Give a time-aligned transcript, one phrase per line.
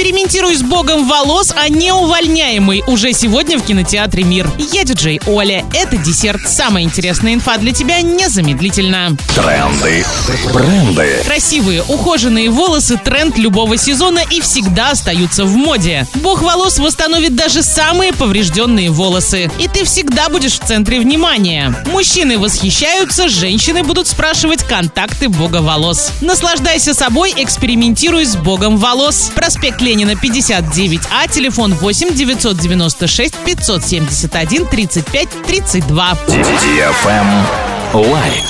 [0.00, 4.50] Экспериментируй с богом волос, а не увольняемый уже сегодня в кинотеатре «Мир».
[4.72, 5.62] Я диджей Оля.
[5.74, 6.40] Это десерт.
[6.48, 9.14] Самая интересная инфа для тебя незамедлительно.
[9.34, 10.06] Тренды.
[10.54, 11.22] Бренды.
[11.26, 16.06] Красивые, ухоженные волосы– тренд любого сезона и всегда остаются в моде.
[16.14, 19.50] Бог волос восстановит даже самые поврежденные волосы.
[19.58, 21.74] И ты всегда будешь в центре внимания.
[21.84, 26.10] Мужчины восхищаются, женщины будут спрашивать контакты бога волос.
[26.22, 29.30] Наслаждайся собой, экспериментируй с богом волос.
[29.34, 36.16] Проспект Ленина, 59А, телефон 8 996 571 35 32.
[37.92, 38.44] Лайк.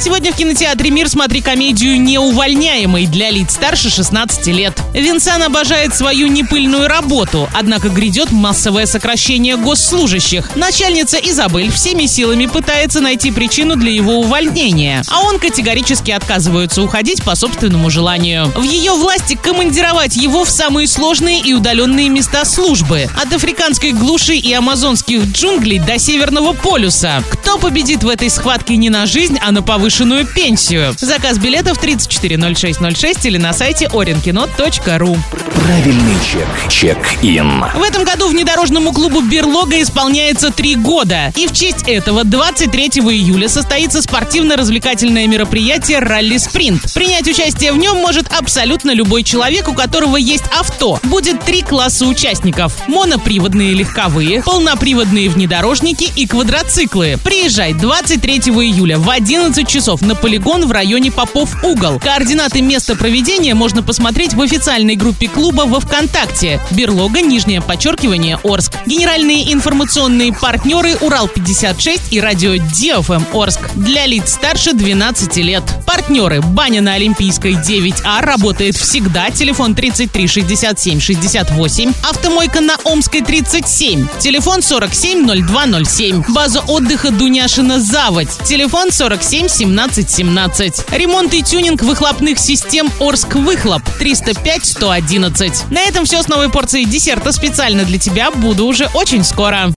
[0.00, 4.80] Сегодня в кинотеатре «Мир» смотри комедию «Неувольняемый» для лиц старше 16 лет.
[4.94, 10.54] Винсан обожает свою непыльную работу, однако грядет массовое сокращение госслужащих.
[10.54, 17.24] Начальница Изабель всеми силами пытается найти причину для его увольнения, а он категорически отказывается уходить
[17.24, 18.46] по собственному желанию.
[18.54, 24.36] В ее власти командировать его в самые сложные и удаленные места службы, от африканской глуши
[24.36, 27.24] и амазонских джунглей до Северного полюса.
[27.32, 30.94] Кто победит в этой схватке не на жизнь, а на повышенную повышенную пенсию.
[30.98, 35.16] Заказ билетов 340606 или на сайте orinkino.ru.
[35.54, 36.70] Правильный чек.
[36.70, 37.64] Чек-ин.
[37.74, 41.32] В этом году внедорожному клубу «Берлога» исполняется три года.
[41.36, 46.92] И в честь этого 23 июля состоится спортивно-развлекательное мероприятие «Ралли-спринт».
[46.92, 51.00] Принять участие в нем может абсолютно любой человек, у которого есть авто.
[51.04, 52.74] Будет три класса участников.
[52.88, 57.18] Моноприводные легковые, полноприводные внедорожники и квадроциклы.
[57.24, 62.00] Приезжай 23 июля в 11 часов часов на полигон в районе Попов Угол.
[62.00, 66.60] Координаты места проведения можно посмотреть в официальной группе клуба во ВКонтакте.
[66.72, 68.72] Берлога, нижнее подчеркивание, Орск.
[68.86, 73.60] Генеральные информационные партнеры Урал-56 и радио Диофм Орск.
[73.76, 75.62] Для лиц старше 12 лет.
[75.86, 76.40] Партнеры.
[76.40, 79.30] Баня на Олимпийской 9А работает всегда.
[79.30, 81.92] Телефон 33 67 68.
[82.02, 84.08] Автомойка на Омской 37.
[84.18, 86.24] Телефон 47 0207.
[86.30, 88.36] База отдыха Дуняшина Заводь.
[88.44, 90.86] Телефон 47 1717.
[90.92, 95.70] Ремонт и тюнинг выхлопных систем Орск Выхлоп 305 111.
[95.70, 98.30] На этом все с новой порцией десерта специально для тебя.
[98.30, 99.66] Буду уже очень скоро.